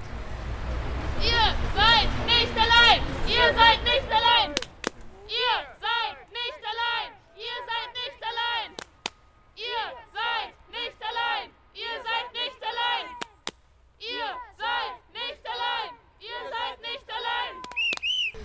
Ihr 1.19 1.45
seid 1.75 2.07
nicht 2.23 2.55
allein! 2.55 3.03
Ihr 3.27 3.47
seid 3.51 3.83
nicht 3.83 4.07
allein! 4.07 4.55
Ihr 5.27 5.59
seid 5.75 6.17
nicht 6.31 6.63
allein! 6.71 7.11
Ihr 7.35 7.57
seid 7.67 7.91
nicht 7.99 8.21
allein! 8.31 8.71
Ihr 9.59 9.99
seid 10.07 10.63
nicht 10.71 10.99
allein! 11.03 11.47
Ihr 11.67 11.93
seid 11.99 12.27
nicht 12.31 12.61
allein! 12.63 13.07
Ihr 13.99 14.31
seid 14.55 14.95
nicht 15.11 15.43
allein! 15.51 15.91
Ihr 16.23 16.41
seid 16.47 16.77
nicht 16.79 17.07
allein! 17.11 17.53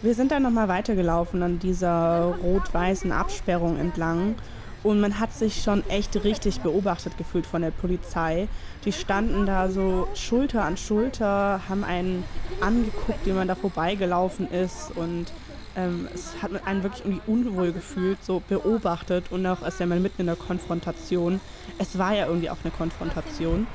Wir 0.07 0.15
sind 0.15 0.31
dann 0.31 0.45
nochmal 0.45 0.69
weitergelaufen 0.69 1.43
an 1.43 1.59
dieser 1.59 2.37
rot-weißen 2.41 3.11
Absperrung 3.11 3.77
entlang 3.77 4.37
und 4.85 5.01
man 5.01 5.19
hat 5.19 5.33
sich 5.33 5.65
schon 5.65 5.83
echt 5.91 6.23
richtig 6.23 6.61
beobachtet 6.61 7.19
gefühlt 7.19 7.45
von 7.45 7.61
der 7.61 7.73
Polizei. 7.73 8.47
Die 8.85 8.93
standen 8.93 9.47
da 9.47 9.69
so 9.69 10.07
Schulter 10.15 10.63
an 10.63 10.77
Schulter, 10.77 11.61
haben 11.69 11.83
einen 11.83 12.23
angeguckt, 12.61 13.27
wie 13.27 13.33
man 13.33 13.49
da 13.49 13.57
vorbeigelaufen 13.57 14.49
ist. 14.49 14.93
Und 14.95 15.33
ähm, 15.75 16.07
es 16.15 16.41
hat 16.41 16.53
einen 16.65 16.85
wirklich 16.85 17.05
irgendwie 17.05 17.23
unwohl 17.27 17.73
gefühlt, 17.73 18.25
so 18.25 18.41
beobachtet. 18.49 19.33
Und 19.33 19.45
auch 19.45 19.63
als 19.63 19.81
wäre 19.81 19.89
man 19.89 20.03
mitten 20.03 20.21
in 20.21 20.29
der 20.29 20.37
Konfrontation. 20.37 21.41
Es 21.79 21.99
war 21.99 22.15
ja 22.15 22.29
irgendwie 22.29 22.51
auch 22.51 22.59
eine 22.63 22.71
Konfrontation. 22.71 23.67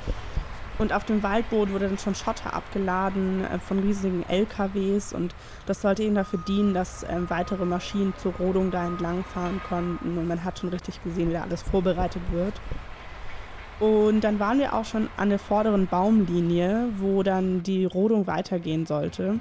Und 0.82 0.94
auf 0.94 1.04
dem 1.04 1.22
Waldboden 1.22 1.76
wurde 1.76 1.88
dann 1.88 2.00
schon 2.00 2.16
Schotter 2.16 2.56
abgeladen 2.56 3.46
äh, 3.46 3.60
von 3.60 3.78
riesigen 3.78 4.26
LKWs 4.28 5.14
und 5.14 5.36
das 5.68 5.80
sollte 5.80 6.02
eben 6.02 6.16
dafür 6.16 6.40
dienen, 6.48 6.74
dass 6.74 7.04
äh, 7.04 7.18
weitere 7.28 7.66
Maschinen 7.66 8.16
zur 8.18 8.34
Rodung 8.34 8.72
da 8.72 8.88
entlang 8.88 9.24
fahren 9.24 9.62
konnten. 9.70 10.18
Und 10.18 10.28
man 10.28 10.44
hat 10.44 10.58
schon 10.58 10.70
richtig 10.70 11.04
gesehen, 11.04 11.30
wie 11.30 11.34
da 11.34 11.44
alles 11.44 11.62
vorbereitet 11.62 12.24
wird. 12.32 12.56
Und 13.80 14.22
dann 14.22 14.40
waren 14.40 14.58
wir 14.58 14.74
auch 14.74 14.86
schon 14.86 15.08
an 15.18 15.30
der 15.30 15.38
vorderen 15.38 15.86
Baumlinie, 15.86 16.88
wo 16.98 17.22
dann 17.22 17.62
die 17.62 17.86
Rodung 17.86 18.26
weitergehen 18.26 18.88
sollte. 18.88 19.40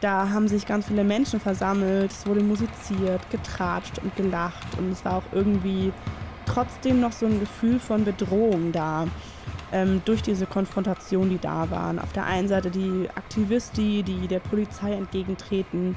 Da 0.00 0.28
haben 0.28 0.46
sich 0.46 0.66
ganz 0.66 0.86
viele 0.86 1.02
Menschen 1.02 1.40
versammelt, 1.40 2.12
es 2.12 2.28
wurde 2.28 2.44
musiziert, 2.44 3.28
getratscht 3.30 3.98
und 3.98 4.14
gelacht. 4.14 4.78
Und 4.78 4.92
es 4.92 5.04
war 5.04 5.16
auch 5.16 5.32
irgendwie 5.32 5.92
trotzdem 6.46 7.00
noch 7.00 7.10
so 7.10 7.26
ein 7.26 7.40
Gefühl 7.40 7.80
von 7.80 8.04
Bedrohung 8.04 8.70
da 8.70 9.08
ähm, 9.72 10.02
durch 10.04 10.22
diese 10.22 10.46
Konfrontation, 10.46 11.30
die 11.30 11.38
da 11.38 11.70
waren. 11.70 11.98
Auf 11.98 12.12
der 12.12 12.24
einen 12.24 12.48
Seite 12.48 12.70
die 12.70 13.08
Aktivisti, 13.14 14.02
die 14.02 14.28
der 14.28 14.40
Polizei 14.40 14.92
entgegentreten 14.92 15.96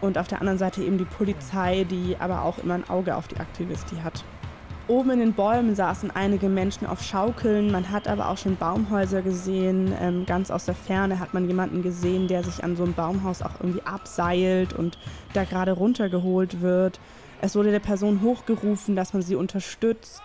und 0.00 0.18
auf 0.18 0.28
der 0.28 0.40
anderen 0.40 0.58
Seite 0.58 0.82
eben 0.82 0.98
die 0.98 1.04
Polizei, 1.04 1.84
die 1.84 2.16
aber 2.18 2.42
auch 2.42 2.58
immer 2.58 2.74
ein 2.74 2.88
Auge 2.88 3.16
auf 3.16 3.28
die 3.28 3.38
Aktivisti 3.38 3.96
hat. 3.96 4.24
Oben 4.88 5.10
in 5.10 5.20
den 5.20 5.34
Bäumen 5.34 5.76
saßen 5.76 6.10
einige 6.10 6.48
Menschen 6.48 6.84
auf 6.84 7.00
Schaukeln. 7.00 7.70
Man 7.70 7.90
hat 7.90 8.08
aber 8.08 8.28
auch 8.28 8.36
schon 8.36 8.56
Baumhäuser 8.56 9.22
gesehen. 9.22 9.94
Ähm, 10.00 10.26
ganz 10.26 10.50
aus 10.50 10.64
der 10.64 10.74
Ferne 10.74 11.20
hat 11.20 11.32
man 11.32 11.46
jemanden 11.46 11.82
gesehen, 11.82 12.26
der 12.26 12.42
sich 12.42 12.64
an 12.64 12.74
so 12.74 12.82
einem 12.82 12.94
Baumhaus 12.94 13.40
auch 13.40 13.52
irgendwie 13.60 13.86
abseilt 13.86 14.72
und 14.72 14.98
da 15.32 15.44
gerade 15.44 15.72
runtergeholt 15.72 16.60
wird. 16.60 16.98
Es 17.40 17.54
wurde 17.54 17.70
der 17.70 17.78
Person 17.78 18.20
hochgerufen, 18.22 18.96
dass 18.96 19.12
man 19.12 19.22
sie 19.22 19.36
unterstützt. 19.36 20.22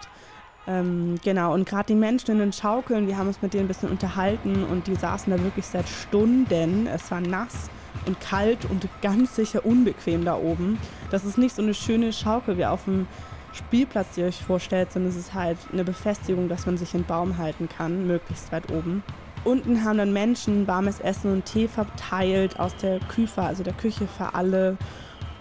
Ähm, 0.67 1.15
genau, 1.23 1.53
und 1.53 1.67
gerade 1.67 1.87
die 1.87 1.95
Menschen 1.95 2.31
in 2.31 2.39
den 2.39 2.53
Schaukeln, 2.53 3.07
wir 3.07 3.17
haben 3.17 3.27
uns 3.27 3.41
mit 3.41 3.53
denen 3.53 3.65
ein 3.65 3.67
bisschen 3.67 3.89
unterhalten 3.89 4.63
und 4.63 4.87
die 4.87 4.95
saßen 4.95 5.31
da 5.31 5.41
wirklich 5.43 5.65
seit 5.65 5.87
Stunden. 5.87 6.87
Es 6.87 7.11
war 7.11 7.21
nass 7.21 7.69
und 8.07 8.19
kalt 8.19 8.65
und 8.65 8.87
ganz 9.01 9.35
sicher 9.35 9.65
unbequem 9.65 10.25
da 10.25 10.35
oben. 10.35 10.79
Das 11.11 11.23
ist 11.23 11.37
nicht 11.37 11.55
so 11.55 11.61
eine 11.61 11.73
schöne 11.73 12.11
Schaukel 12.11 12.57
wie 12.57 12.65
auf 12.65 12.85
dem 12.85 13.07
Spielplatz, 13.53 14.15
die 14.15 14.21
ihr 14.21 14.27
euch 14.27 14.43
vorstellt, 14.43 14.91
sondern 14.91 15.11
es 15.11 15.17
ist 15.17 15.33
halt 15.33 15.57
eine 15.71 15.83
Befestigung, 15.83 16.49
dass 16.49 16.65
man 16.65 16.77
sich 16.77 16.93
in 16.93 17.05
Baum 17.05 17.37
halten 17.37 17.69
kann, 17.69 18.05
möglichst 18.07 18.51
weit 18.51 18.71
oben. 18.71 19.03
Unten 19.43 19.83
haben 19.83 19.99
dann 19.99 20.11
Menschen 20.11 20.67
warmes 20.67 20.99
Essen 20.99 21.31
und 21.31 21.45
Tee 21.45 21.67
verteilt 21.67 22.59
aus 22.59 22.75
der 22.77 22.99
Küfe, 22.99 23.43
also 23.43 23.63
der 23.63 23.73
Küche 23.73 24.07
für 24.07 24.33
alle. 24.33 24.77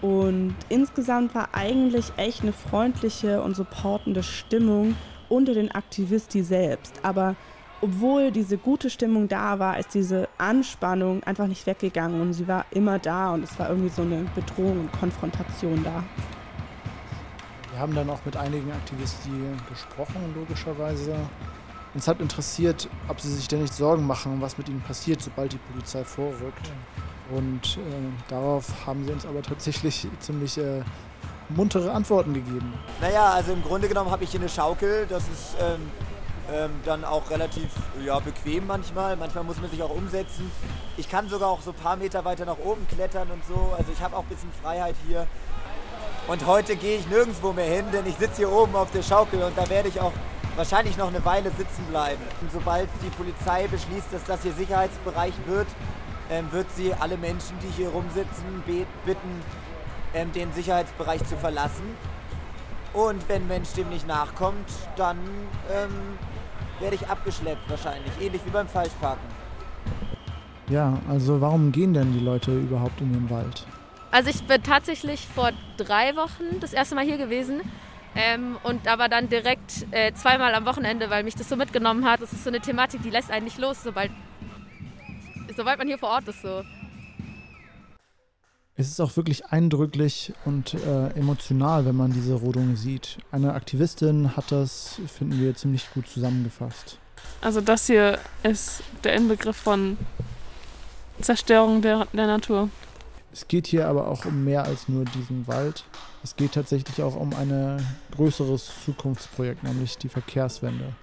Und 0.01 0.55
insgesamt 0.69 1.33
war 1.33 1.49
eigentlich 1.53 2.13
echt 2.15 2.43
eine 2.43 2.53
freundliche 2.53 3.41
und 3.41 3.55
supportende 3.55 4.21
Stimmung 4.21 4.95
unter 5.29 5.53
den 5.53 5.71
Aktivisten 5.71 6.43
selbst. 6.43 6.99
Aber 7.03 7.35
obwohl 7.81 8.31
diese 8.31 8.57
gute 8.57 8.89
Stimmung 8.89 9.27
da 9.27 9.59
war, 9.59 9.77
ist 9.77 9.93
diese 9.93 10.27
Anspannung 10.37 11.23
einfach 11.23 11.47
nicht 11.47 11.65
weggegangen 11.67 12.21
und 12.21 12.33
sie 12.33 12.47
war 12.47 12.65
immer 12.71 12.99
da 12.99 13.33
und 13.33 13.43
es 13.43 13.59
war 13.59 13.69
irgendwie 13.69 13.89
so 13.89 14.01
eine 14.01 14.25
Bedrohung 14.33 14.81
und 14.81 14.91
Konfrontation 14.93 15.83
da. 15.83 16.03
Wir 17.71 17.79
haben 17.79 17.93
dann 17.93 18.09
auch 18.09 18.23
mit 18.23 18.37
einigen 18.37 18.71
Aktivisten 18.71 19.61
gesprochen, 19.69 20.33
logischerweise. 20.33 21.15
Uns 21.93 22.07
hat 22.07 22.21
interessiert, 22.21 22.89
ob 23.07 23.19
sie 23.19 23.33
sich 23.33 23.47
denn 23.47 23.61
nicht 23.61 23.73
Sorgen 23.73 24.07
machen, 24.07 24.39
was 24.39 24.57
mit 24.57 24.69
ihnen 24.69 24.81
passiert, 24.81 25.21
sobald 25.21 25.53
die 25.53 25.57
Polizei 25.57 26.03
vorrückt. 26.03 26.71
Und 27.31 27.77
äh, 27.77 28.29
darauf 28.29 28.85
haben 28.85 29.05
sie 29.05 29.11
uns 29.11 29.25
aber 29.25 29.41
tatsächlich 29.41 30.07
ziemlich 30.19 30.57
äh, 30.57 30.81
muntere 31.49 31.91
Antworten 31.91 32.33
gegeben. 32.33 32.73
Naja, 33.01 33.31
also 33.31 33.53
im 33.53 33.63
Grunde 33.63 33.87
genommen 33.87 34.11
habe 34.11 34.23
ich 34.23 34.31
hier 34.31 34.39
eine 34.39 34.49
Schaukel. 34.49 35.05
Das 35.07 35.23
ist 35.23 35.55
ähm, 35.59 35.91
ähm, 36.51 36.71
dann 36.85 37.03
auch 37.03 37.29
relativ 37.29 37.69
ja, 38.05 38.19
bequem 38.19 38.67
manchmal. 38.67 39.15
Manchmal 39.15 39.43
muss 39.43 39.59
man 39.59 39.69
sich 39.69 39.81
auch 39.81 39.89
umsetzen. 39.89 40.51
Ich 40.97 41.09
kann 41.09 41.29
sogar 41.29 41.49
auch 41.49 41.61
so 41.61 41.71
ein 41.71 41.77
paar 41.77 41.95
Meter 41.95 42.25
weiter 42.25 42.45
nach 42.45 42.57
oben 42.63 42.87
klettern 42.87 43.29
und 43.31 43.43
so. 43.45 43.73
Also 43.77 43.91
ich 43.91 44.01
habe 44.01 44.15
auch 44.15 44.23
ein 44.23 44.29
bisschen 44.29 44.51
Freiheit 44.61 44.95
hier. 45.07 45.27
Und 46.27 46.45
heute 46.47 46.75
gehe 46.75 46.97
ich 46.97 47.07
nirgendwo 47.07 47.53
mehr 47.53 47.67
hin, 47.67 47.85
denn 47.93 48.05
ich 48.07 48.15
sitze 48.15 48.37
hier 48.37 48.51
oben 48.51 48.75
auf 48.75 48.89
der 48.91 49.03
Schaukel 49.03 49.43
und 49.43 49.55
da 49.55 49.69
werde 49.69 49.89
ich 49.89 50.01
auch 50.01 50.13
wahrscheinlich 50.55 50.97
noch 50.97 51.09
eine 51.09 51.23
Weile 51.23 51.51
sitzen 51.51 51.85
bleiben. 51.89 52.21
Und 52.41 52.51
sobald 52.51 52.89
die 53.03 53.09
Polizei 53.09 53.67
beschließt, 53.67 54.07
dass 54.11 54.23
das 54.23 54.41
hier 54.41 54.53
Sicherheitsbereich 54.53 55.33
wird, 55.45 55.67
ähm, 56.31 56.51
wird 56.51 56.65
sie 56.75 56.93
alle 56.95 57.17
Menschen, 57.17 57.57
die 57.61 57.67
hier 57.67 57.89
rumsitzen, 57.89 58.63
bitten, 58.65 59.43
ähm, 60.15 60.31
den 60.31 60.51
Sicherheitsbereich 60.53 61.23
zu 61.25 61.37
verlassen. 61.37 61.83
Und 62.93 63.27
wenn 63.27 63.47
Mensch 63.47 63.73
dem 63.73 63.89
nicht 63.89 64.07
nachkommt, 64.07 64.69
dann 64.95 65.17
ähm, 65.71 66.17
werde 66.79 66.95
ich 66.95 67.07
abgeschleppt 67.07 67.69
wahrscheinlich, 67.69 68.11
ähnlich 68.21 68.41
wie 68.45 68.49
beim 68.49 68.67
Falschparken. 68.67 69.27
Ja, 70.69 70.97
also 71.09 71.39
warum 71.41 71.71
gehen 71.71 71.93
denn 71.93 72.13
die 72.13 72.19
Leute 72.19 72.57
überhaupt 72.57 72.99
in 73.01 73.13
den 73.13 73.29
Wald? 73.29 73.67
Also 74.11 74.29
ich 74.29 74.47
bin 74.47 74.63
tatsächlich 74.63 75.27
vor 75.27 75.51
drei 75.77 76.15
Wochen 76.15 76.59
das 76.61 76.73
erste 76.73 76.95
Mal 76.95 77.03
hier 77.05 77.17
gewesen. 77.17 77.61
Ähm, 78.15 78.57
und 78.63 78.87
aber 78.87 79.09
dann 79.09 79.27
direkt 79.27 79.85
äh, 79.91 80.13
zweimal 80.13 80.55
am 80.55 80.65
Wochenende, 80.65 81.09
weil 81.09 81.23
mich 81.23 81.35
das 81.35 81.49
so 81.49 81.57
mitgenommen 81.57 82.05
hat. 82.05 82.21
Das 82.21 82.31
ist 82.31 82.45
so 82.45 82.49
eine 82.49 82.61
Thematik, 82.61 83.01
die 83.03 83.09
lässt 83.09 83.29
einen 83.29 83.43
nicht 83.43 83.57
los, 83.57 83.83
sobald, 83.83 84.09
sobald 85.55 85.77
man 85.77 85.87
hier 85.87 85.97
vor 85.97 86.09
Ort 86.09 86.29
ist. 86.29 86.41
So. 86.41 86.63
Es 88.77 88.89
ist 88.89 88.99
auch 88.99 89.15
wirklich 89.15 89.45
eindrücklich 89.45 90.33
und 90.43 90.73
äh, 90.73 91.07
emotional, 91.11 91.85
wenn 91.85 91.95
man 91.95 92.11
diese 92.11 92.33
Rodung 92.33 92.75
sieht. 92.75 93.19
Eine 93.31 93.53
Aktivistin 93.53 94.35
hat 94.35 94.51
das, 94.51 94.99
finden 95.07 95.39
wir, 95.39 95.55
ziemlich 95.55 95.89
gut 95.93 96.09
zusammengefasst. 96.09 96.99
Also 97.39 97.61
das 97.61 97.87
hier 97.87 98.19
ist 98.43 98.83
der 99.05 99.13
Inbegriff 99.13 99.55
von 99.55 99.97
Zerstörung 101.21 101.81
der, 101.81 102.05
der 102.11 102.27
Natur. 102.27 102.69
Es 103.31 103.47
geht 103.47 103.67
hier 103.67 103.87
aber 103.87 104.09
auch 104.09 104.25
um 104.25 104.43
mehr 104.43 104.65
als 104.65 104.89
nur 104.89 105.05
diesen 105.05 105.47
Wald. 105.47 105.85
Es 106.21 106.35
geht 106.35 106.51
tatsächlich 106.51 107.01
auch 107.01 107.15
um 107.15 107.33
ein 107.33 107.81
größeres 108.15 108.71
Zukunftsprojekt, 108.83 109.63
nämlich 109.63 109.97
die 109.97 110.09
Verkehrswende. 110.09 110.93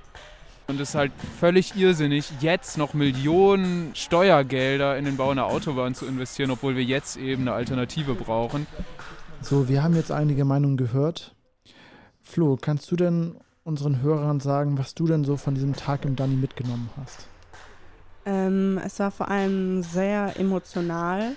Und 0.72 0.80
es 0.80 0.88
ist 0.88 0.94
halt 0.94 1.12
völlig 1.38 1.76
irrsinnig, 1.76 2.32
jetzt 2.40 2.78
noch 2.78 2.94
Millionen 2.94 3.94
Steuergelder 3.94 4.96
in 4.96 5.04
den 5.04 5.18
Bau 5.18 5.28
einer 5.28 5.44
Autobahn 5.44 5.94
zu 5.94 6.06
investieren, 6.06 6.50
obwohl 6.50 6.76
wir 6.76 6.82
jetzt 6.82 7.18
eben 7.18 7.42
eine 7.42 7.52
Alternative 7.52 8.14
brauchen. 8.14 8.66
So, 9.42 9.68
wir 9.68 9.82
haben 9.82 9.94
jetzt 9.94 10.10
einige 10.10 10.46
Meinungen 10.46 10.78
gehört. 10.78 11.34
Flo, 12.22 12.56
kannst 12.58 12.90
du 12.90 12.96
denn 12.96 13.36
unseren 13.64 14.00
Hörern 14.00 14.40
sagen, 14.40 14.78
was 14.78 14.94
du 14.94 15.06
denn 15.06 15.24
so 15.24 15.36
von 15.36 15.54
diesem 15.54 15.76
Tag 15.76 16.06
im 16.06 16.16
Dani 16.16 16.36
mitgenommen 16.36 16.88
hast? 16.98 17.26
Ähm, 18.24 18.80
es 18.82 18.98
war 18.98 19.10
vor 19.10 19.28
allem 19.28 19.82
sehr 19.82 20.40
emotional. 20.40 21.32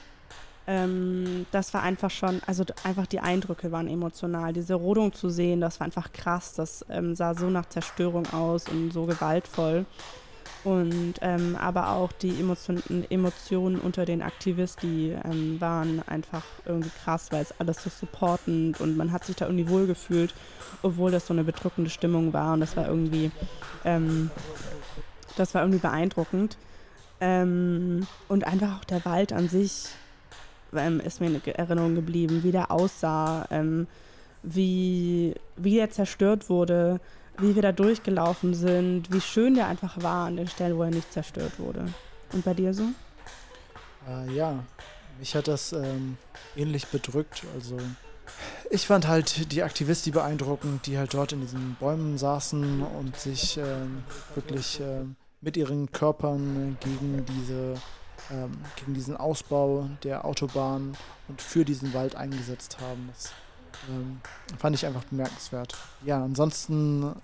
Ähm, 0.67 1.45
das 1.51 1.73
war 1.73 1.83
einfach 1.83 2.09
schon, 2.09 2.41
also 2.47 2.63
einfach 2.83 3.05
die 3.05 3.19
Eindrücke 3.19 3.71
waren 3.71 3.87
emotional. 3.87 4.53
Diese 4.53 4.73
Rodung 4.73 5.13
zu 5.13 5.29
sehen, 5.29 5.61
das 5.61 5.79
war 5.79 5.85
einfach 5.85 6.11
krass. 6.11 6.53
Das 6.53 6.85
ähm, 6.89 7.15
sah 7.15 7.35
so 7.35 7.49
nach 7.49 7.67
Zerstörung 7.67 8.25
aus 8.33 8.67
und 8.67 8.91
so 8.91 9.05
gewaltvoll. 9.05 9.85
Und 10.63 11.15
ähm, 11.21 11.55
aber 11.61 11.89
auch 11.91 12.11
die 12.11 12.39
Emotion, 12.39 12.81
Emotionen 13.11 13.79
unter 13.79 14.03
den 14.03 14.23
Aktivisten, 14.23 14.89
die 14.89 15.09
ähm, 15.11 15.61
waren 15.61 16.01
einfach 16.07 16.43
irgendwie 16.65 16.89
krass, 17.03 17.27
weil 17.29 17.43
es 17.43 17.53
alles 17.59 17.83
so 17.83 17.91
supportend 17.91 18.81
und 18.81 18.97
man 18.97 19.11
hat 19.11 19.25
sich 19.25 19.35
da 19.35 19.45
irgendwie 19.45 19.69
wohlgefühlt, 19.69 20.33
obwohl 20.81 21.11
das 21.11 21.27
so 21.27 21.33
eine 21.33 21.43
bedrückende 21.43 21.91
Stimmung 21.91 22.33
war. 22.33 22.53
Und 22.53 22.61
das 22.61 22.75
war 22.75 22.87
irgendwie, 22.87 23.29
ähm, 23.83 24.31
das 25.37 25.53
war 25.53 25.61
irgendwie 25.61 25.81
beeindruckend. 25.81 26.57
Ähm, 27.21 28.07
und 28.27 28.47
einfach 28.47 28.79
auch 28.79 28.85
der 28.85 29.05
Wald 29.05 29.33
an 29.33 29.47
sich 29.47 29.89
ähm, 30.77 30.99
ist 30.99 31.21
mir 31.21 31.27
in 31.27 31.45
Erinnerung 31.45 31.95
geblieben, 31.95 32.43
wie 32.43 32.51
der 32.51 32.71
aussah, 32.71 33.47
ähm, 33.51 33.87
wie, 34.43 35.33
wie 35.55 35.79
er 35.79 35.89
zerstört 35.89 36.49
wurde, 36.49 36.99
wie 37.39 37.55
wir 37.55 37.61
da 37.61 37.71
durchgelaufen 37.71 38.53
sind, 38.53 39.11
wie 39.11 39.21
schön 39.21 39.55
der 39.55 39.67
einfach 39.67 40.01
war 40.01 40.27
an 40.27 40.37
den 40.37 40.47
Stellen, 40.47 40.77
wo 40.77 40.83
er 40.83 40.91
nicht 40.91 41.11
zerstört 41.11 41.59
wurde. 41.59 41.85
Und 42.31 42.45
bei 42.45 42.53
dir 42.53 42.73
so? 42.73 42.83
Äh, 44.07 44.33
ja, 44.33 44.63
mich 45.19 45.35
hat 45.35 45.47
das 45.47 45.73
ähm, 45.73 46.17
ähnlich 46.55 46.87
bedrückt. 46.87 47.43
Also 47.53 47.77
ich 48.69 48.87
fand 48.87 49.07
halt 49.07 49.51
die 49.51 49.63
Aktivisten 49.63 50.13
beeindruckend, 50.13 50.85
die 50.85 50.97
halt 50.97 51.13
dort 51.13 51.33
in 51.33 51.41
diesen 51.41 51.75
Bäumen 51.79 52.17
saßen 52.17 52.81
und 52.81 53.15
sich 53.17 53.57
ähm, 53.57 54.03
wirklich 54.33 54.79
äh, 54.79 55.05
mit 55.41 55.57
ihren 55.57 55.91
Körpern 55.91 56.77
gegen 56.79 57.25
diese 57.25 57.75
ähm, 58.31 58.57
gegen 58.75 58.93
diesen 58.93 59.17
Ausbau 59.17 59.89
der 60.03 60.25
Autobahn 60.25 60.95
und 61.27 61.41
für 61.41 61.65
diesen 61.65 61.93
Wald 61.93 62.15
eingesetzt 62.15 62.77
haben. 62.81 63.09
Das 63.13 63.31
ähm, 63.89 64.21
fand 64.57 64.75
ich 64.75 64.85
einfach 64.85 65.03
bemerkenswert. 65.05 65.75
Ja, 66.03 66.23
ansonsten 66.23 67.15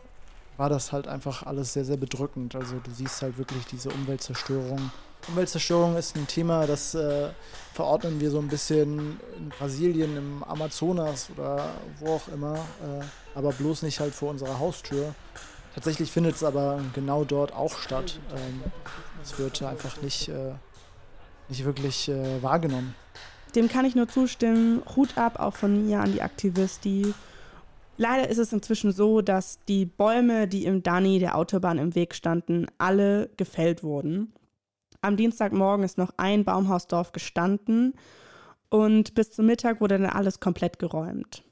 war 0.58 0.70
das 0.70 0.92
halt 0.92 1.08
einfach 1.08 1.44
alles 1.44 1.74
sehr, 1.74 1.86
sehr 1.86 1.98
bedrückend. 1.98 2.56
Also 2.56 2.76
du 2.84 2.92
siehst 2.92 3.22
halt 3.22 3.38
wirklich 3.38 3.66
diese 3.66 3.90
Umweltzerstörung. 3.90 4.92
Umweltzerstörung 5.28 5.96
ist 5.98 6.16
ein 6.16 6.28
Thema, 6.28 6.66
das 6.66 6.96
äh, 6.96 7.30
verordnen 7.74 8.20
wir 8.20 8.32
so 8.32 8.40
ein 8.40 8.48
bisschen 8.48 9.20
in 9.38 9.50
Brasilien, 9.50 10.18
im 10.18 10.44
Amazonas 10.44 11.30
oder 11.36 11.70
wo 12.00 12.16
auch 12.16 12.28
immer, 12.28 12.56
äh, 12.56 13.04
aber 13.36 13.52
bloß 13.52 13.84
nicht 13.84 14.00
halt 14.00 14.16
vor 14.16 14.32
unserer 14.32 14.60
Haustür. 14.60 15.14
Tatsächlich 15.76 16.12
findet 16.12 16.36
es 16.36 16.44
aber 16.44 16.80
genau 16.94 17.24
dort 17.24 17.54
auch 17.54 17.78
statt. 17.78 18.20
Ähm, 18.36 18.64
es 19.24 19.38
wird 19.38 19.62
einfach 19.62 20.02
nicht 20.02 20.28
äh, 20.28 20.54
nicht 21.52 21.66
wirklich 21.66 22.10
äh, 22.10 22.42
wahrgenommen. 22.42 22.96
Dem 23.56 23.68
kann 23.68 23.86
ich 23.86 23.96
nur 23.96 24.08
zustimmen. 24.08 24.82
Hut 24.96 25.18
ab 25.18 25.40
auch 25.40 25.54
von 25.54 25.86
mir 25.86 26.00
an 26.00 26.14
die 26.14 26.22
Aktivisten. 26.22 27.14
Leider 27.98 28.30
ist 28.30 28.38
es 28.38 28.54
inzwischen 28.54 28.92
so, 28.92 29.22
dass 29.22 29.60
die 29.68 29.86
Bäume, 29.86 30.48
die 30.48 30.66
im 30.66 30.82
Dani 30.82 31.20
der 31.20 31.36
Autobahn 31.36 31.78
im 31.78 31.94
Weg 31.94 32.16
standen, 32.16 32.68
alle 32.78 33.30
gefällt 33.38 33.84
wurden. 33.84 34.34
Am 35.02 35.18
Dienstagmorgen 35.18 35.84
ist 35.84 35.98
noch 35.98 36.14
ein 36.18 36.46
Baumhausdorf 36.46 37.12
gestanden 37.12 37.94
und 38.70 39.14
bis 39.14 39.32
zum 39.32 39.46
Mittag 39.46 39.82
wurde 39.82 40.00
dann 40.00 40.10
alles 40.10 40.40
komplett 40.40 40.80
geräumt. 40.80 41.44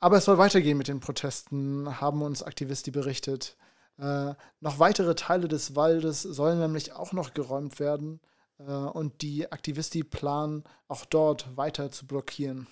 Aber 0.00 0.16
es 0.16 0.24
soll 0.24 0.36
weitergehen 0.36 0.76
mit 0.76 0.88
den 0.88 1.00
Protesten, 1.00 2.00
haben 2.00 2.20
uns 2.22 2.42
Aktivisti 2.42 2.90
berichtet. 2.90 3.56
Äh, 3.98 4.34
noch 4.60 4.78
weitere 4.78 5.14
Teile 5.14 5.48
des 5.48 5.76
Waldes 5.76 6.22
sollen 6.22 6.58
nämlich 6.58 6.92
auch 6.92 7.12
noch 7.12 7.32
geräumt 7.32 7.78
werden 7.78 8.20
und 8.66 9.22
die 9.22 9.50
Aktivisti 9.50 10.02
planen, 10.02 10.64
auch 10.88 11.04
dort 11.04 11.56
weiter 11.56 11.90
zu 11.90 12.06
blockieren. 12.06 12.66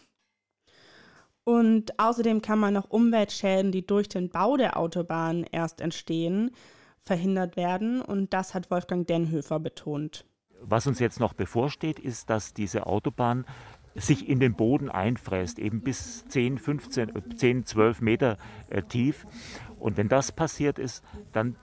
Und 1.45 1.99
außerdem 1.99 2.41
kann 2.41 2.59
man 2.59 2.75
noch 2.75 2.91
Umweltschäden, 2.91 3.73
die 3.73 3.87
durch 3.87 4.09
den 4.09 4.31
Bau 4.31 4.57
der 4.57 4.77
Autobahn 4.77 5.45
erst 5.51 5.81
entstehen, 5.81 6.53
verhindert 7.01 7.57
werden. 7.57 8.01
Und 8.01 8.33
das 8.33 8.55
hat 8.55 8.71
Wolfgang 8.71 9.07
Denhöfer 9.07 9.59
betont. 9.59 10.25
Was 10.61 10.87
uns 10.87 11.01
jetzt 11.01 11.19
noch 11.19 11.33
bevorsteht, 11.33 11.99
ist, 11.99 12.31
dass 12.31 12.55
diese 12.55 12.87
Autobahn 12.87 13.45
sich 13.95 14.29
in 14.29 14.41
den 14.41 14.55
Boden 14.55 14.89
einfräst, 14.89 15.59
eben 15.59 15.83
bis 15.83 16.27
10, 16.29 16.59
15, 16.59 17.37
10, 17.37 17.67
12 17.67 18.01
Meter 18.01 18.39
äh, 18.71 18.83
tief. 18.83 19.27
Und 19.83 19.97
wenn 19.97 20.09
das 20.09 20.31
passiert 20.31 20.79
ist, 20.79 21.03
dann, 21.33 21.57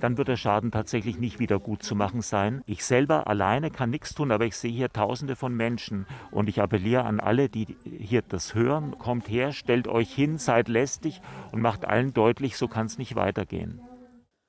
dann 0.00 0.16
wird 0.16 0.28
der 0.28 0.38
Schaden 0.38 0.70
tatsächlich 0.70 1.18
nicht 1.18 1.38
wieder 1.38 1.60
gut 1.60 1.82
zu 1.82 1.94
machen 1.94 2.22
sein. 2.22 2.62
Ich 2.64 2.82
selber 2.82 3.26
alleine 3.26 3.70
kann 3.70 3.90
nichts 3.90 4.14
tun, 4.14 4.32
aber 4.32 4.46
ich 4.46 4.56
sehe 4.56 4.72
hier 4.72 4.90
Tausende 4.90 5.36
von 5.36 5.54
Menschen 5.54 6.06
und 6.30 6.48
ich 6.48 6.62
appelliere 6.62 7.04
an 7.04 7.20
alle, 7.20 7.50
die 7.50 7.76
hier 7.84 8.22
das 8.22 8.54
hören, 8.54 8.96
kommt 8.98 9.28
her, 9.28 9.52
stellt 9.52 9.86
euch 9.86 10.12
hin, 10.12 10.38
seid 10.38 10.68
lästig 10.68 11.20
und 11.52 11.60
macht 11.60 11.84
allen 11.84 12.14
deutlich, 12.14 12.56
so 12.56 12.68
kann 12.68 12.86
es 12.86 12.96
nicht 12.96 13.16
weitergehen. 13.16 13.82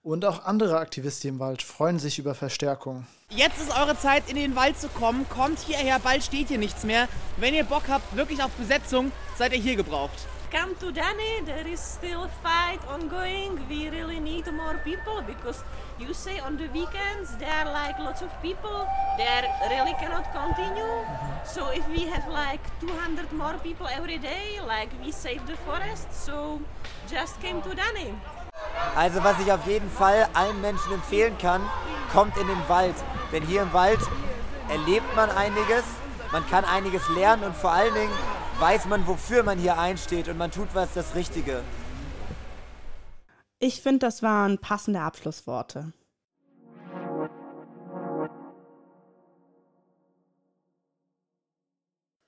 Und 0.01 0.23
auch 0.23 0.45
andere 0.45 0.79
Aktivisten 0.79 1.31
im 1.31 1.39
Wald 1.39 1.61
freuen 1.61 1.99
sich 1.99 2.19
über 2.19 2.33
Verstärkung. 2.35 3.05
Jetzt 3.31 3.61
ist 3.61 3.77
eure 3.77 3.97
Zeit, 3.97 4.29
in 4.29 4.37
den 4.37 4.55
Wald 4.55 4.79
zu 4.79 4.87
kommen. 4.87 5.27
Kommt 5.27 5.59
hierher, 5.59 5.99
bald 5.99 6.23
steht 6.23 6.47
hier 6.47 6.57
nichts 6.57 6.85
mehr. 6.85 7.09
Wenn 7.35 7.53
ihr 7.53 7.65
Bock 7.65 7.83
habt, 7.89 8.15
wirklich 8.15 8.41
auf 8.41 8.51
Besetzung, 8.51 9.11
seid 9.35 9.51
ihr 9.51 9.59
hier 9.59 9.75
gebraucht. 9.75 10.25
Come 10.51 10.73
to 10.77 10.91
Danny, 10.91 11.41
there 11.45 11.67
is 11.67 11.79
still 11.79 12.23
a 12.23 12.27
fight 12.41 12.79
ongoing. 12.87 13.63
We 13.69 13.87
really 13.89 14.19
need 14.19 14.51
more 14.51 14.81
people 14.83 15.21
because 15.21 15.63
you 15.99 16.11
say 16.11 16.39
on 16.39 16.57
the 16.57 16.67
weekends 16.69 17.35
there 17.37 17.53
are 17.53 17.71
like 17.71 17.99
lots 17.99 18.23
of 18.23 18.31
people 18.41 18.87
there 19.19 19.45
really 19.69 19.93
cannot 20.01 20.25
continue. 20.33 21.05
So 21.45 21.69
if 21.69 21.87
we 21.87 22.07
have 22.07 22.27
like 22.27 22.61
200 22.79 23.31
more 23.31 23.59
people 23.61 23.85
every 23.87 24.17
day, 24.17 24.59
like 24.65 24.89
we 25.05 25.11
save 25.11 25.45
the 25.45 25.55
forest. 25.67 26.11
So 26.11 26.59
just 27.07 27.39
came 27.41 27.61
to 27.61 27.75
Danny. 27.75 28.15
Also 28.95 29.23
was 29.23 29.39
ich 29.39 29.51
auf 29.51 29.67
jeden 29.67 29.91
Fall 29.91 30.27
allen 30.33 30.61
Menschen 30.61 30.93
empfehlen 30.93 31.37
kann, 31.37 31.61
kommt 32.11 32.35
in 32.37 32.47
den 32.47 32.67
Wald. 32.67 32.95
Denn 33.31 33.43
hier 33.43 33.61
im 33.61 33.73
Wald 33.73 33.99
erlebt 34.67 35.15
man 35.15 35.29
einiges, 35.29 35.83
man 36.31 36.43
kann 36.49 36.65
einiges 36.65 37.07
lernen 37.09 37.43
und 37.43 37.55
vor 37.55 37.71
allen 37.71 37.93
Dingen 37.93 38.38
weiß 38.59 38.87
man, 38.87 39.07
wofür 39.07 39.43
man 39.43 39.57
hier 39.57 39.77
einsteht 39.77 40.27
und 40.27 40.37
man 40.37 40.51
tut 40.51 40.69
was 40.73 40.93
das 40.93 41.15
Richtige. 41.15 41.61
Ich 43.59 43.81
finde, 43.81 43.99
das 43.99 44.21
waren 44.21 44.57
passende 44.57 45.01
Abschlussworte. 45.01 45.93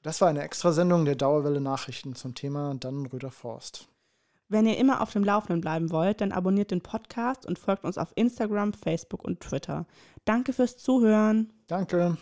Das 0.03 0.19
war 0.19 0.29
eine 0.29 0.41
Extrasendung 0.41 1.05
der 1.05 1.15
Dauerwelle 1.15 1.61
Nachrichten 1.61 2.15
zum 2.15 2.33
Thema 2.33 2.73
Dannenröder 2.75 3.29
Forst. 3.29 3.87
Wenn 4.49 4.65
ihr 4.65 4.77
immer 4.77 4.99
auf 5.01 5.11
dem 5.11 5.23
Laufenden 5.23 5.61
bleiben 5.61 5.91
wollt, 5.91 6.19
dann 6.19 6.31
abonniert 6.31 6.71
den 6.71 6.81
Podcast 6.81 7.45
und 7.45 7.59
folgt 7.59 7.85
uns 7.85 7.97
auf 7.97 8.11
Instagram, 8.15 8.73
Facebook 8.73 9.23
und 9.23 9.39
Twitter. 9.39 9.85
Danke 10.25 10.53
fürs 10.53 10.75
Zuhören. 10.75 11.53
Danke. 11.67 12.17